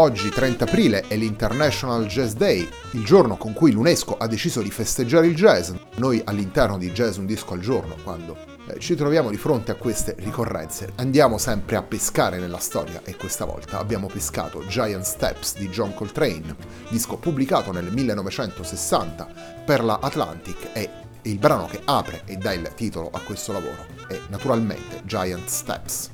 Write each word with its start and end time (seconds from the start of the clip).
Oggi, 0.00 0.30
30 0.30 0.64
aprile, 0.64 1.04
è 1.08 1.14
l'International 1.14 2.06
Jazz 2.06 2.32
Day, 2.32 2.66
il 2.92 3.04
giorno 3.04 3.36
con 3.36 3.52
cui 3.52 3.70
l'UNESCO 3.70 4.16
ha 4.16 4.26
deciso 4.26 4.62
di 4.62 4.70
festeggiare 4.70 5.26
il 5.26 5.34
jazz. 5.34 5.72
Noi 5.96 6.22
all'interno 6.24 6.78
di 6.78 6.90
Jazz 6.90 7.18
Un 7.18 7.26
Disco 7.26 7.52
al 7.52 7.60
Giorno, 7.60 7.96
quando 8.02 8.34
eh, 8.66 8.78
ci 8.78 8.94
troviamo 8.94 9.28
di 9.28 9.36
fronte 9.36 9.72
a 9.72 9.74
queste 9.74 10.14
ricorrenze, 10.20 10.92
andiamo 10.96 11.36
sempre 11.36 11.76
a 11.76 11.82
pescare 11.82 12.38
nella 12.38 12.56
storia 12.56 13.02
e 13.04 13.14
questa 13.14 13.44
volta 13.44 13.78
abbiamo 13.78 14.06
pescato 14.06 14.66
Giant 14.66 15.04
Steps 15.04 15.58
di 15.58 15.68
John 15.68 15.92
Coltrane, 15.92 16.56
disco 16.88 17.18
pubblicato 17.18 17.70
nel 17.70 17.92
1960 17.92 19.28
per 19.66 19.84
la 19.84 19.98
Atlantic 20.00 20.70
e 20.72 20.88
il 21.24 21.38
brano 21.38 21.66
che 21.66 21.82
apre 21.84 22.22
e 22.24 22.36
dà 22.36 22.54
il 22.54 22.72
titolo 22.74 23.10
a 23.12 23.20
questo 23.20 23.52
lavoro 23.52 23.84
è 24.08 24.18
naturalmente 24.30 25.02
Giant 25.04 25.46
Steps. 25.46 26.10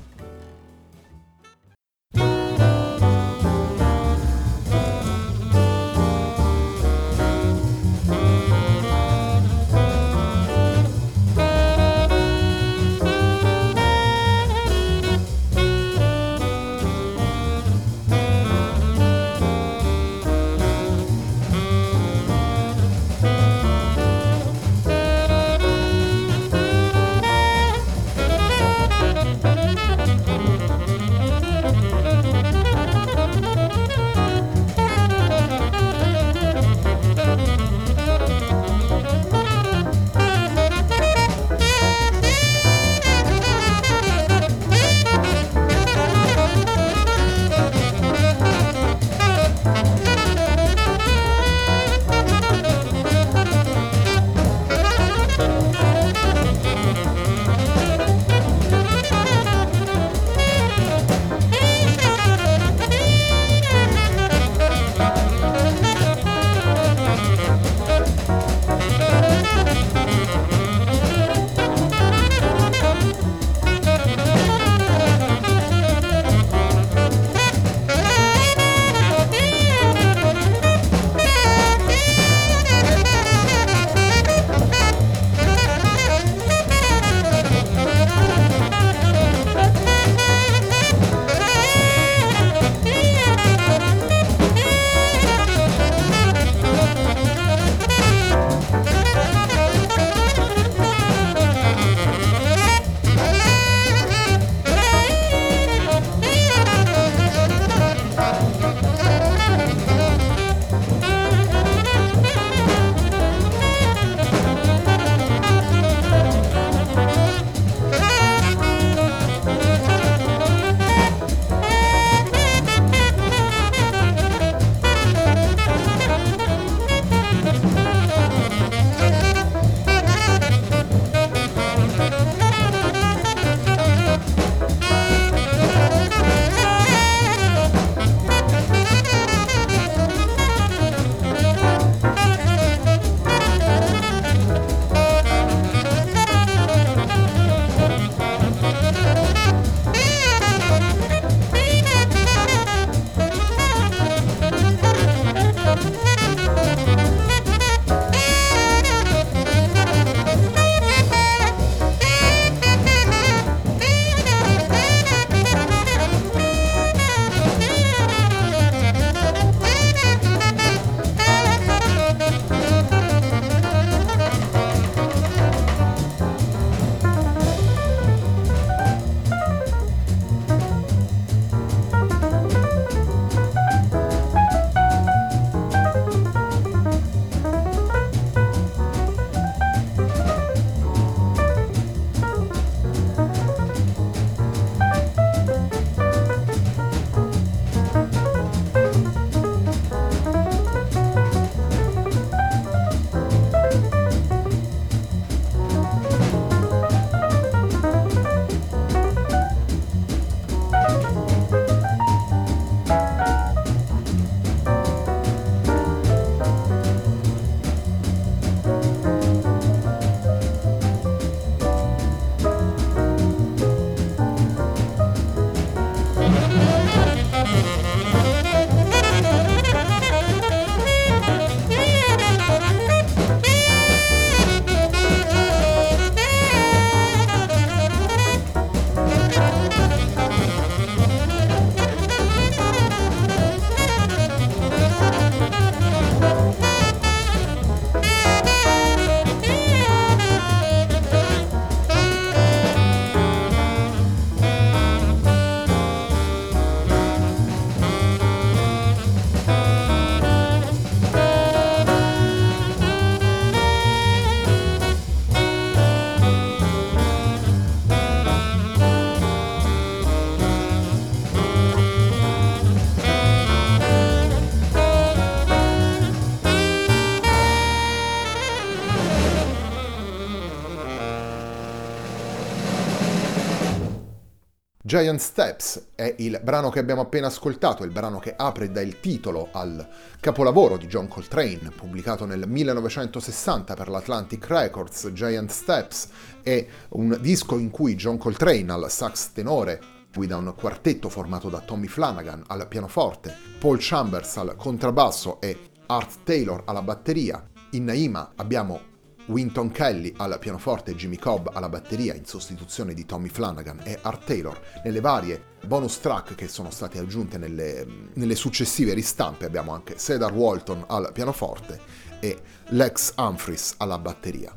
Giant 285.07 285.21
Steps 285.21 285.91
è 285.95 286.15
il 286.17 286.37
brano 286.43 286.69
che 286.69 286.79
abbiamo 286.79 286.99
appena 286.99 287.27
ascoltato, 287.27 287.85
il 287.85 287.91
brano 287.91 288.19
che 288.19 288.33
apre 288.35 288.65
e 288.65 288.71
dà 288.71 288.81
il 288.81 288.99
titolo 288.99 289.47
al 289.53 289.87
capolavoro 290.19 290.75
di 290.75 290.85
John 290.87 291.07
Coltrane, 291.07 291.71
pubblicato 291.73 292.25
nel 292.25 292.45
1960 292.45 293.73
per 293.73 293.87
l'Atlantic 293.87 294.45
Records. 294.47 295.13
Giant 295.13 295.49
Steps 295.49 296.09
è 296.43 296.67
un 296.89 297.17
disco 297.21 297.57
in 297.57 297.69
cui 297.69 297.95
John 297.95 298.17
Coltrane 298.17 298.69
al 298.69 298.91
sax 298.91 299.31
tenore 299.31 299.79
guida 300.13 300.35
un 300.35 300.53
quartetto 300.57 301.07
formato 301.07 301.47
da 301.47 301.61
Tommy 301.61 301.87
Flanagan 301.87 302.43
al 302.47 302.67
pianoforte, 302.67 303.33
Paul 303.59 303.77
Chambers 303.79 304.35
al 304.35 304.57
contrabbasso 304.57 305.39
e 305.39 305.57
Art 305.85 306.23
Taylor 306.23 306.63
alla 306.65 306.81
batteria. 306.81 307.41
In 307.71 307.85
Naima 307.85 308.33
abbiamo 308.35 308.95
Winton 309.27 309.71
Kelly 309.71 310.13
al 310.17 310.37
pianoforte 310.39 310.91
e 310.91 310.95
Jimmy 310.95 311.17
Cobb 311.17 311.47
alla 311.51 311.69
batteria 311.69 312.13
in 312.13 312.25
sostituzione 312.25 312.93
di 312.93 313.05
Tommy 313.05 313.27
Flanagan 313.27 313.81
e 313.83 313.99
Art 314.01 314.25
Taylor. 314.25 314.59
Nelle 314.83 315.01
varie 315.01 315.55
bonus 315.65 315.99
track 315.99 316.35
che 316.35 316.47
sono 316.47 316.69
state 316.69 316.97
aggiunte 316.97 317.37
nelle, 317.37 317.85
nelle 318.13 318.35
successive 318.35 318.93
ristampe 318.93 319.45
abbiamo 319.45 319.73
anche 319.73 319.97
Cedar 319.97 320.31
Walton 320.33 320.85
al 320.87 321.11
pianoforte 321.13 321.79
e 322.19 322.41
Lex 322.69 323.13
Humphries 323.17 323.75
alla 323.77 323.97
batteria. 323.97 324.55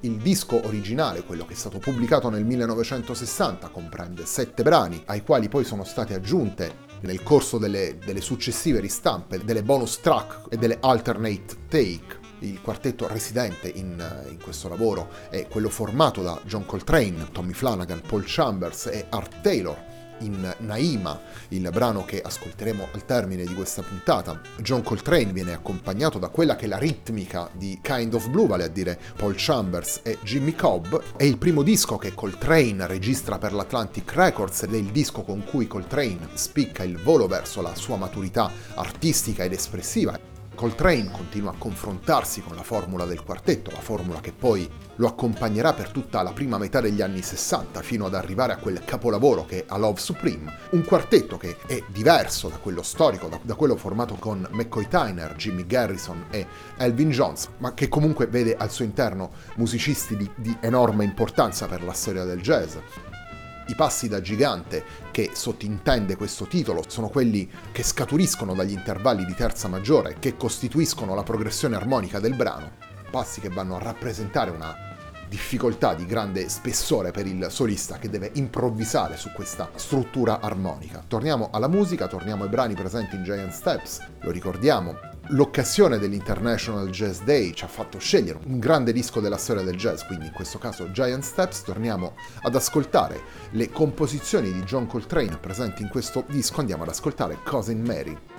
Il 0.00 0.16
disco 0.16 0.60
originale, 0.66 1.22
quello 1.22 1.46
che 1.46 1.52
è 1.52 1.56
stato 1.56 1.78
pubblicato 1.78 2.28
nel 2.28 2.44
1960, 2.44 3.68
comprende 3.68 4.26
sette 4.26 4.64
brani, 4.64 5.00
ai 5.06 5.22
quali 5.22 5.48
poi 5.48 5.64
sono 5.64 5.84
state 5.84 6.14
aggiunte 6.14 6.90
nel 7.02 7.22
corso 7.22 7.56
delle, 7.56 7.98
delle 8.04 8.20
successive 8.20 8.80
ristampe 8.80 9.44
delle 9.44 9.62
bonus 9.62 10.00
track 10.00 10.46
e 10.50 10.56
delle 10.56 10.78
alternate 10.80 11.56
take 11.68 12.21
il 12.42 12.60
quartetto 12.60 13.06
residente 13.06 13.68
in, 13.68 14.24
in, 14.28 14.38
questo 14.40 14.68
lavoro 14.68 15.08
è 15.30 15.46
quello 15.48 15.68
formato 15.68 16.22
da 16.22 16.40
John 16.44 16.66
Coltrane, 16.66 17.28
Tommy 17.32 17.52
Flanagan, 17.52 18.00
Paul 18.00 18.24
Chambers 18.26 18.86
e 18.86 19.06
Art 19.08 19.40
Taylor. 19.40 19.90
In 20.18 20.54
Naima, 20.58 21.20
il 21.48 21.68
brano 21.72 22.04
che 22.04 22.20
ascolteremo 22.20 22.86
al 22.92 23.04
termine 23.04 23.44
di 23.44 23.54
questa 23.54 23.82
puntata, 23.82 24.40
John 24.58 24.82
Coltrane 24.82 25.32
viene 25.32 25.52
accompagnato 25.52 26.20
da 26.20 26.28
quella 26.28 26.54
che 26.54 26.66
è 26.66 26.68
la 26.68 26.78
ritmica 26.78 27.50
di 27.52 27.80
Kind 27.82 28.14
of 28.14 28.28
Blue, 28.28 28.46
vale 28.46 28.62
a 28.62 28.68
dire 28.68 29.00
Paul 29.16 29.34
Chambers 29.36 30.00
e 30.04 30.18
Jimmy 30.22 30.54
Cobb. 30.54 30.94
È 31.16 31.24
il 31.24 31.38
primo 31.38 31.64
disco 31.64 31.96
che 31.96 32.14
Coltrane 32.14 32.86
registra 32.86 33.38
per 33.38 33.52
l'Atlantic 33.52 34.12
Records 34.12 34.62
ed 34.62 34.74
è 34.74 34.78
il 34.78 34.92
disco 34.92 35.22
con 35.22 35.42
cui 35.42 35.66
Coltrane 35.66 36.28
spicca 36.34 36.84
il 36.84 36.98
volo 36.98 37.26
verso 37.26 37.60
la 37.60 37.74
sua 37.74 37.96
maturità 37.96 38.48
artistica 38.74 39.42
ed 39.42 39.54
espressiva 39.54 40.31
Coltrane 40.62 41.10
continua 41.10 41.50
a 41.50 41.58
confrontarsi 41.58 42.40
con 42.40 42.54
la 42.54 42.62
formula 42.62 43.04
del 43.04 43.24
quartetto, 43.24 43.72
la 43.72 43.80
formula 43.80 44.20
che 44.20 44.30
poi 44.30 44.70
lo 44.94 45.08
accompagnerà 45.08 45.72
per 45.72 45.90
tutta 45.90 46.22
la 46.22 46.32
prima 46.32 46.56
metà 46.56 46.80
degli 46.80 47.02
anni 47.02 47.20
60 47.20 47.82
fino 47.82 48.06
ad 48.06 48.14
arrivare 48.14 48.52
a 48.52 48.58
quel 48.58 48.84
capolavoro 48.84 49.44
che 49.44 49.62
è 49.62 49.64
A 49.66 49.76
Love 49.76 49.98
Supreme, 49.98 50.58
un 50.70 50.84
quartetto 50.84 51.36
che 51.36 51.56
è 51.66 51.82
diverso 51.88 52.46
da 52.46 52.58
quello 52.58 52.84
storico, 52.84 53.26
da, 53.26 53.40
da 53.42 53.56
quello 53.56 53.74
formato 53.74 54.14
con 54.14 54.46
McCoy 54.52 54.86
Tyner, 54.86 55.34
Jimmy 55.34 55.66
Garrison 55.66 56.26
e 56.30 56.46
Elvin 56.76 57.10
Jones, 57.10 57.48
ma 57.58 57.74
che 57.74 57.88
comunque 57.88 58.28
vede 58.28 58.54
al 58.54 58.70
suo 58.70 58.84
interno 58.84 59.32
musicisti 59.56 60.16
di, 60.16 60.30
di 60.36 60.56
enorme 60.60 61.02
importanza 61.02 61.66
per 61.66 61.82
la 61.82 61.92
storia 61.92 62.22
del 62.22 62.40
jazz. 62.40 62.76
I 63.72 63.74
passi 63.74 64.06
da 64.06 64.20
gigante 64.20 64.84
che 65.10 65.30
sottintende 65.32 66.14
questo 66.14 66.44
titolo 66.44 66.84
sono 66.88 67.08
quelli 67.08 67.50
che 67.72 67.82
scaturiscono 67.82 68.52
dagli 68.54 68.72
intervalli 68.72 69.24
di 69.24 69.34
terza 69.34 69.66
maggiore 69.66 70.16
che 70.18 70.36
costituiscono 70.36 71.14
la 71.14 71.22
progressione 71.22 71.76
armonica 71.76 72.20
del 72.20 72.34
brano, 72.34 72.72
passi 73.10 73.40
che 73.40 73.48
vanno 73.48 73.76
a 73.76 73.82
rappresentare 73.82 74.50
una 74.50 74.76
difficoltà 75.26 75.94
di 75.94 76.04
grande 76.04 76.50
spessore 76.50 77.12
per 77.12 77.26
il 77.26 77.46
solista 77.48 77.96
che 77.96 78.10
deve 78.10 78.32
improvvisare 78.34 79.16
su 79.16 79.32
questa 79.32 79.70
struttura 79.76 80.40
armonica. 80.40 81.02
Torniamo 81.08 81.48
alla 81.50 81.68
musica, 81.68 82.08
torniamo 82.08 82.44
ai 82.44 82.50
brani 82.50 82.74
presenti 82.74 83.16
in 83.16 83.24
Giant 83.24 83.54
Steps, 83.54 84.06
lo 84.20 84.30
ricordiamo, 84.30 85.11
l'occasione 85.32 85.98
dell'International 85.98 86.90
Jazz 86.90 87.20
Day 87.20 87.52
ci 87.52 87.64
ha 87.64 87.68
fatto 87.68 87.98
scegliere 87.98 88.38
un 88.46 88.58
grande 88.58 88.92
disco 88.92 89.20
della 89.20 89.36
storia 89.36 89.62
del 89.62 89.76
jazz, 89.76 90.02
quindi 90.02 90.26
in 90.26 90.32
questo 90.32 90.58
caso 90.58 90.90
Giant 90.90 91.22
Steps, 91.22 91.62
torniamo 91.62 92.14
ad 92.42 92.54
ascoltare 92.54 93.20
le 93.50 93.70
composizioni 93.70 94.52
di 94.52 94.62
John 94.62 94.86
Coltrane 94.86 95.38
presenti 95.38 95.82
in 95.82 95.88
questo 95.88 96.24
disco, 96.28 96.60
andiamo 96.60 96.82
ad 96.82 96.90
ascoltare 96.90 97.38
Cousin 97.42 97.82
Mary. 97.82 98.31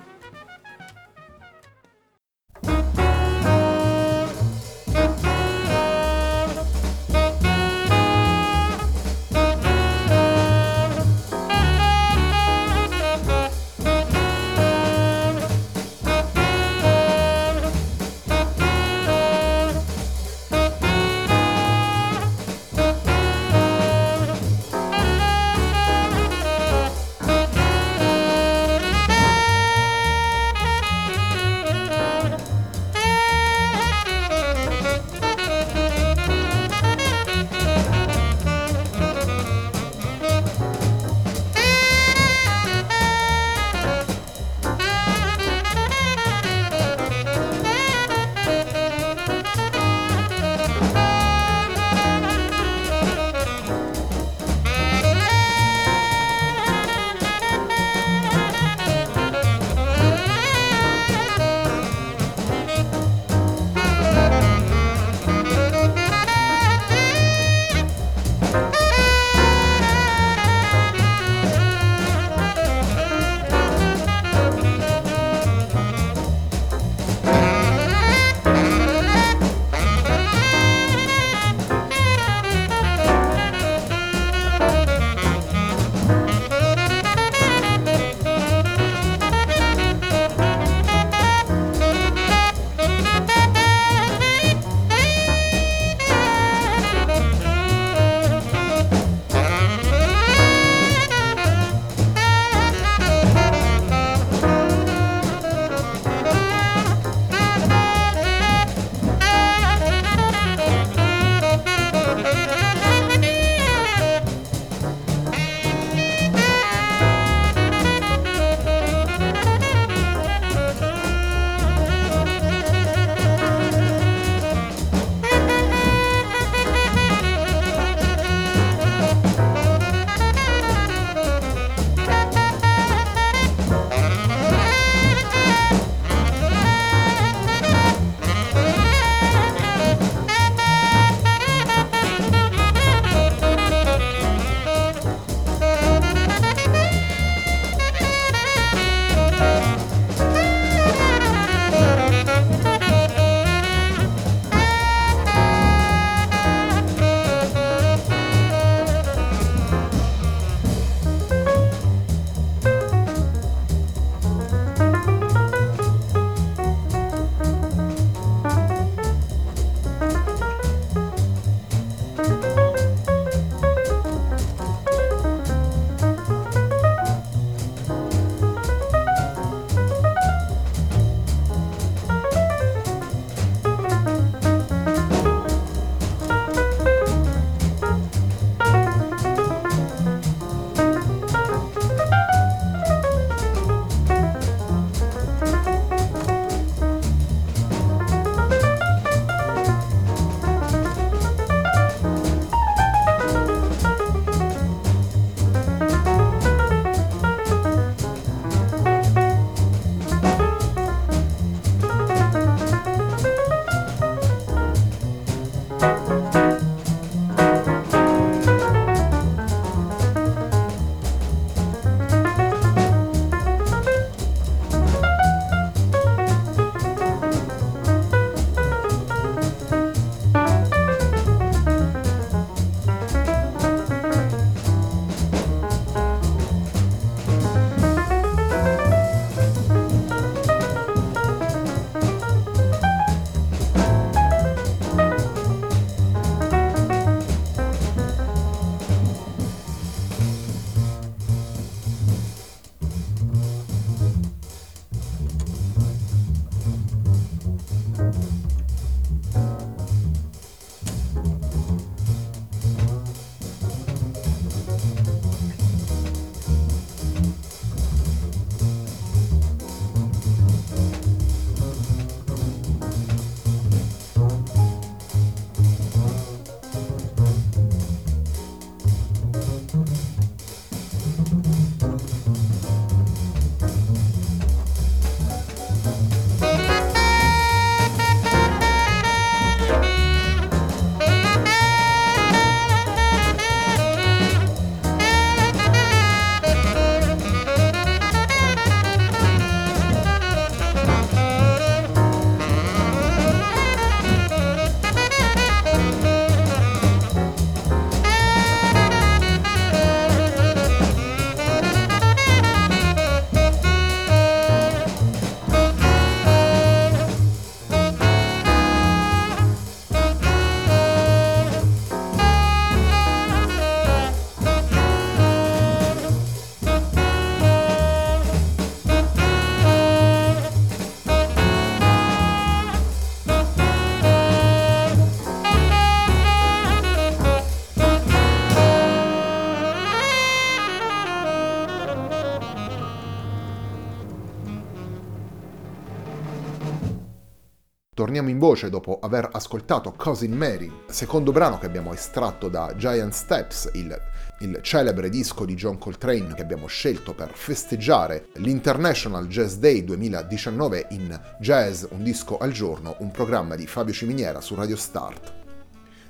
Torniamo 348.04 348.28
in 348.28 348.38
voce 348.38 348.68
dopo 348.68 348.98
aver 349.00 349.30
ascoltato 349.32 349.94
Cousin 349.96 350.36
Mary, 350.36 350.70
secondo 350.88 351.32
brano 351.32 351.56
che 351.56 351.64
abbiamo 351.64 351.94
estratto 351.94 352.50
da 352.50 352.74
Giant 352.76 353.14
Steps, 353.14 353.70
il, 353.72 353.98
il, 354.40 354.58
celebre 354.60 355.08
disco 355.08 355.46
di 355.46 355.54
John 355.54 355.78
Coltrane 355.78 356.34
che 356.34 356.42
abbiamo 356.42 356.66
scelto 356.66 357.14
per 357.14 357.30
festeggiare 357.32 358.26
l'International 358.34 359.26
Jazz 359.26 359.54
Day 359.54 359.84
2019 359.84 360.88
in 360.90 361.18
Jazz 361.38 361.84
Un 361.92 362.02
disco 362.02 362.36
al 362.36 362.52
giorno, 362.52 362.94
un 362.98 363.10
programma 363.10 363.54
di 363.54 363.66
Fabio 363.66 363.94
Ciminiera 363.94 364.42
su 364.42 364.54
Radio 364.54 364.76
Start. 364.76 365.43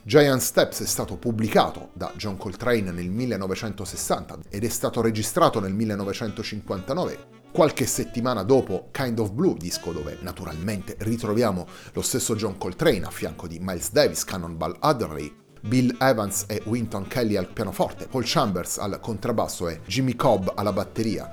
Giant 0.06 0.40
Steps 0.40 0.82
è 0.82 0.86
stato 0.86 1.16
pubblicato 1.16 1.88
da 1.94 2.12
John 2.14 2.36
Coltrane 2.36 2.90
nel 2.90 3.08
1960 3.08 4.38
ed 4.50 4.62
è 4.62 4.68
stato 4.68 5.00
registrato 5.00 5.60
nel 5.60 5.72
1959 5.72 7.42
Qualche 7.54 7.86
settimana 7.86 8.42
dopo 8.42 8.88
Kind 8.90 9.18
of 9.20 9.30
Blue, 9.30 9.54
disco 9.56 9.92
dove 9.92 10.18
naturalmente 10.20 10.96
ritroviamo 10.98 11.66
lo 11.92 12.02
stesso 12.02 12.34
John 12.34 12.58
Coltrane 12.58 13.06
a 13.06 13.10
fianco 13.10 13.46
di 13.46 13.60
Miles 13.60 13.92
Davis, 13.92 14.24
Cannonball 14.24 14.76
Adderley, 14.80 15.32
Bill 15.62 15.96
Evans 16.00 16.46
e 16.48 16.60
Winton 16.64 17.06
Kelly 17.06 17.36
al 17.36 17.46
pianoforte, 17.46 18.08
Paul 18.08 18.24
Chambers 18.26 18.78
al 18.78 18.98
contrabbasso 19.00 19.68
e 19.68 19.80
Jimmy 19.86 20.16
Cobb 20.16 20.48
alla 20.52 20.72
batteria. 20.72 21.32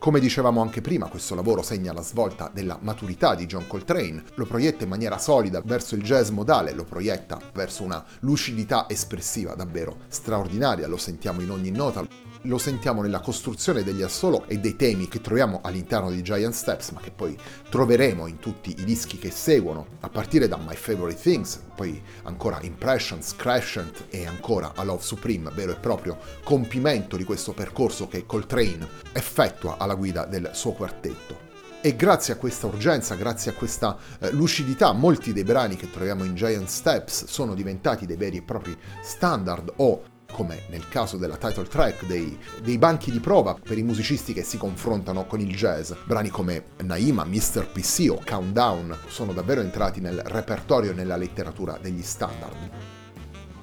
Come 0.00 0.18
dicevamo 0.18 0.62
anche 0.62 0.80
prima, 0.80 1.08
questo 1.08 1.34
lavoro 1.34 1.60
segna 1.60 1.92
la 1.92 2.00
svolta 2.00 2.50
della 2.50 2.78
maturità 2.80 3.34
di 3.34 3.44
John 3.44 3.66
Coltrane, 3.66 4.24
lo 4.36 4.46
proietta 4.46 4.84
in 4.84 4.88
maniera 4.88 5.18
solida 5.18 5.60
verso 5.62 5.94
il 5.94 6.02
jazz 6.02 6.30
modale, 6.30 6.72
lo 6.72 6.84
proietta 6.84 7.38
verso 7.52 7.82
una 7.82 8.02
lucidità 8.20 8.88
espressiva 8.88 9.54
davvero 9.54 9.98
straordinaria, 10.08 10.88
lo 10.88 10.96
sentiamo 10.96 11.42
in 11.42 11.50
ogni 11.50 11.70
nota, 11.70 12.02
lo 12.42 12.58
sentiamo 12.58 13.02
nella 13.02 13.20
costruzione 13.20 13.82
degli 13.82 14.02
assolo 14.02 14.44
e 14.46 14.58
dei 14.58 14.76
temi 14.76 15.08
che 15.08 15.20
troviamo 15.20 15.60
all'interno 15.62 16.10
di 16.10 16.22
Giant 16.22 16.54
Steps, 16.54 16.90
ma 16.90 17.00
che 17.00 17.10
poi 17.10 17.36
troveremo 17.68 18.26
in 18.26 18.38
tutti 18.38 18.74
i 18.78 18.84
dischi 18.84 19.18
che 19.18 19.30
seguono, 19.30 19.86
a 20.00 20.08
partire 20.08 20.48
da 20.48 20.56
My 20.56 20.74
Favorite 20.74 21.20
Things, 21.20 21.60
poi 21.74 22.02
ancora 22.22 22.58
Impressions, 22.62 23.36
Crescent 23.36 24.06
e 24.08 24.26
ancora 24.26 24.72
A 24.74 24.84
Love 24.84 25.02
Supreme, 25.02 25.50
vero 25.54 25.72
e 25.72 25.76
proprio 25.76 26.18
compimento 26.42 27.16
di 27.16 27.24
questo 27.24 27.52
percorso 27.52 28.08
che 28.08 28.24
Coltrane 28.24 28.88
effettua 29.12 29.76
alla 29.76 29.94
guida 29.94 30.24
del 30.24 30.50
suo 30.54 30.72
quartetto. 30.72 31.48
E 31.82 31.96
grazie 31.96 32.34
a 32.34 32.36
questa 32.36 32.66
urgenza, 32.66 33.14
grazie 33.14 33.52
a 33.52 33.54
questa 33.54 33.96
eh, 34.18 34.30
lucidità, 34.32 34.92
molti 34.92 35.32
dei 35.32 35.44
brani 35.44 35.76
che 35.76 35.90
troviamo 35.90 36.24
in 36.24 36.34
Giant 36.34 36.68
Steps 36.68 37.24
sono 37.24 37.54
diventati 37.54 38.04
dei 38.04 38.16
veri 38.16 38.36
e 38.36 38.42
propri 38.42 38.76
standard 39.02 39.72
o 39.76 40.02
come 40.30 40.62
nel 40.68 40.88
caso 40.88 41.16
della 41.16 41.36
title 41.36 41.66
track, 41.66 42.06
dei, 42.06 42.38
dei, 42.62 42.78
banchi 42.78 43.10
di 43.10 43.20
prova 43.20 43.54
per 43.54 43.78
i 43.78 43.82
musicisti 43.82 44.32
che 44.32 44.42
si 44.42 44.56
confrontano 44.56 45.26
con 45.26 45.40
il 45.40 45.54
jazz. 45.54 45.92
Brani 46.04 46.30
come 46.30 46.64
Naima, 46.82 47.24
Mr. 47.24 47.66
PC 47.72 48.06
o 48.10 48.20
Countdown 48.24 48.96
sono 49.08 49.32
davvero 49.32 49.60
entrati 49.60 50.00
nel 50.00 50.20
repertorio 50.24 50.92
e 50.92 50.94
nella 50.94 51.16
letteratura 51.16 51.78
degli 51.80 52.02
standard. 52.02 52.70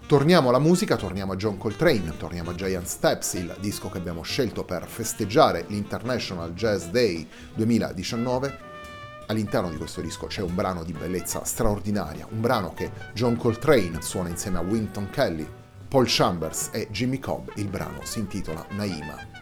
Torniamo 0.07 0.47
alla 0.47 0.59
musica, 0.59 0.95
torniamo 0.95 1.33
a 1.33 1.35
John 1.35 1.57
Coltrane, 1.57 2.15
torniamo 2.15 2.51
a 2.51 2.55
Giant 2.55 2.85
Steps, 2.85 3.33
il 3.33 3.53
disco 3.59 3.89
che 3.89 3.97
abbiamo 3.97 4.21
scelto 4.21 4.63
per 4.63 4.87
festeggiare 4.87 5.65
l'International 5.67 6.53
Jazz 6.53 6.85
Day 6.85 7.27
2019. 7.55 8.65
All'interno 9.27 9.69
di 9.69 9.75
questo 9.75 9.99
disco 9.99 10.27
c'è 10.27 10.41
un 10.41 10.55
brano 10.55 10.85
di 10.85 10.93
bellezza 10.93 11.43
straordinaria, 11.43 12.25
un 12.29 12.39
brano 12.39 12.73
che 12.73 12.89
John 13.13 13.35
Coltrane 13.35 14.01
suona 14.01 14.29
insieme 14.29 14.59
a 14.59 14.61
Winton 14.61 15.09
Kelly, 15.09 15.45
Paul 15.89 16.05
Chambers 16.05 16.69
e 16.73 16.89
Jimmy 16.91 17.17
Cobb, 17.17 17.49
il 17.55 17.69
brano 17.69 17.99
si 18.03 18.19
intitola 18.19 18.65
Naima. 18.71 19.36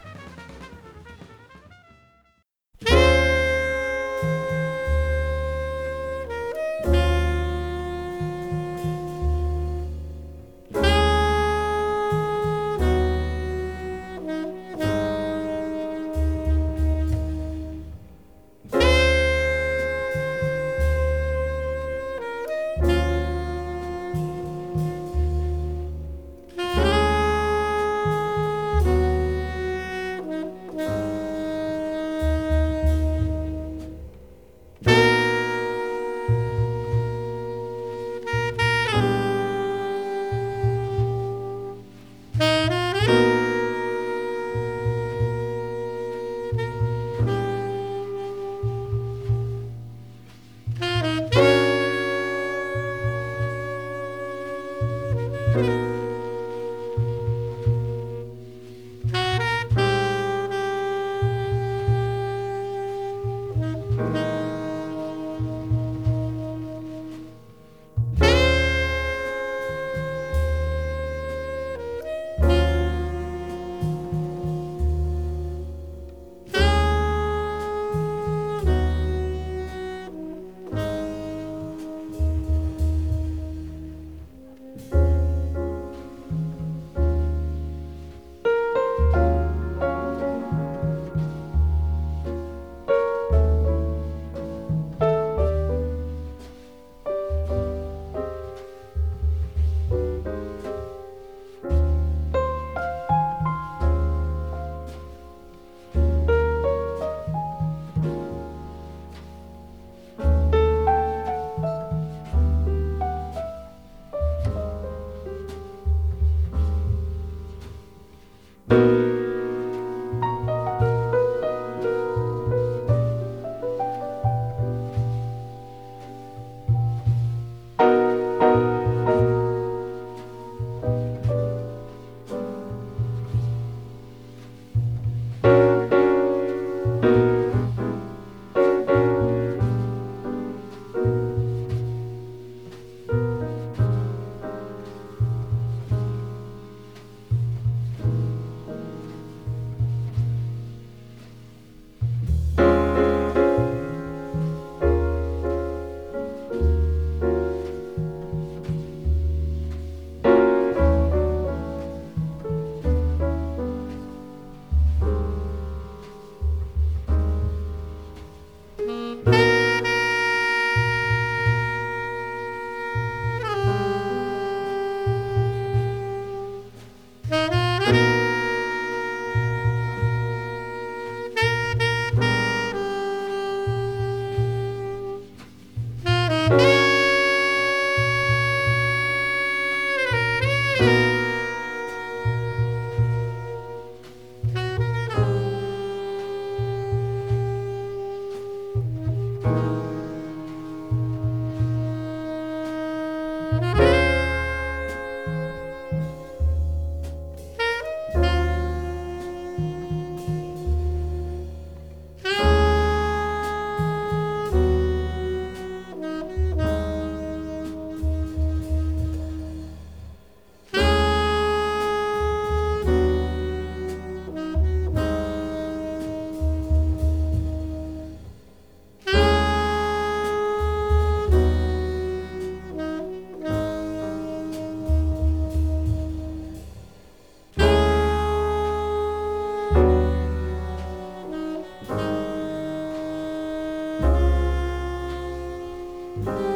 thank 246.26 246.40
you 246.40 246.55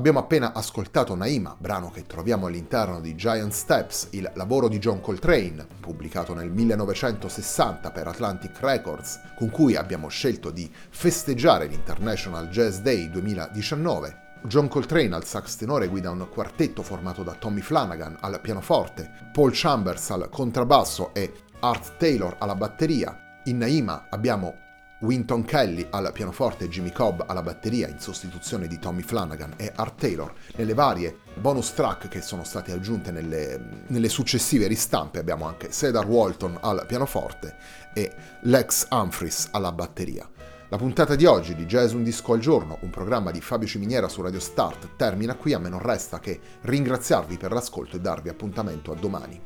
Abbiamo 0.00 0.20
appena 0.20 0.54
ascoltato 0.54 1.14
Naima, 1.14 1.54
brano 1.58 1.90
che 1.90 2.06
troviamo 2.06 2.46
all'interno 2.46 3.00
di 3.00 3.14
Giant 3.14 3.52
Steps, 3.52 4.08
il 4.12 4.30
lavoro 4.32 4.66
di 4.66 4.78
John 4.78 5.02
Coltrane, 5.02 5.66
pubblicato 5.78 6.32
nel 6.32 6.50
1960 6.50 7.90
per 7.90 8.06
Atlantic 8.06 8.58
Records, 8.60 9.20
con 9.36 9.50
cui 9.50 9.76
abbiamo 9.76 10.08
scelto 10.08 10.50
di 10.50 10.72
festeggiare 10.88 11.66
l'International 11.66 12.48
Jazz 12.48 12.78
Day 12.78 13.10
2019. 13.10 14.38
John 14.44 14.68
Coltrane 14.68 15.14
al 15.14 15.26
sax 15.26 15.56
tenore 15.56 15.86
guida 15.88 16.08
un 16.08 16.26
quartetto 16.30 16.82
formato 16.82 17.22
da 17.22 17.34
Tommy 17.34 17.60
Flanagan 17.60 18.16
al 18.20 18.40
pianoforte, 18.40 19.28
Paul 19.34 19.50
Chambers 19.52 20.12
al 20.12 20.30
contrabbasso 20.30 21.12
e 21.12 21.30
Art 21.60 21.98
Taylor 21.98 22.36
alla 22.38 22.54
batteria. 22.54 23.42
In 23.44 23.58
Naima 23.58 24.06
abbiamo 24.08 24.69
Winton 25.00 25.44
Kelly 25.44 25.86
al 25.90 26.10
pianoforte 26.12 26.64
e 26.64 26.68
Jimmy 26.68 26.92
Cobb 26.92 27.22
alla 27.26 27.42
batteria 27.42 27.88
in 27.88 27.98
sostituzione 27.98 28.66
di 28.66 28.78
Tommy 28.78 29.02
Flanagan 29.02 29.54
e 29.56 29.72
Art 29.74 29.98
Taylor. 29.98 30.32
Nelle 30.56 30.74
varie 30.74 31.18
bonus 31.34 31.72
track 31.72 32.08
che 32.08 32.20
sono 32.20 32.44
state 32.44 32.72
aggiunte 32.72 33.10
nelle, 33.10 33.84
nelle 33.86 34.08
successive 34.08 34.66
ristampe 34.66 35.18
abbiamo 35.18 35.46
anche 35.46 35.70
Cedar 35.70 36.06
Walton 36.06 36.58
al 36.60 36.84
pianoforte 36.86 37.56
e 37.94 38.12
Lex 38.42 38.88
Humphries 38.90 39.48
alla 39.52 39.72
batteria. 39.72 40.28
La 40.68 40.76
puntata 40.76 41.16
di 41.16 41.24
oggi 41.24 41.56
di 41.56 41.66
Jazz 41.66 41.92
Un 41.92 42.04
Disco 42.04 42.32
al 42.32 42.38
Giorno, 42.38 42.78
un 42.82 42.90
programma 42.90 43.32
di 43.32 43.40
Fabio 43.40 43.66
Ciminiera 43.66 44.08
su 44.08 44.22
Radio 44.22 44.38
Start, 44.38 44.90
termina 44.96 45.34
qui. 45.34 45.52
A 45.52 45.58
me 45.58 45.68
non 45.68 45.80
resta 45.80 46.20
che 46.20 46.38
ringraziarvi 46.60 47.38
per 47.38 47.50
l'ascolto 47.50 47.96
e 47.96 48.00
darvi 48.00 48.28
appuntamento 48.28 48.92
a 48.92 48.94
domani. 48.94 49.40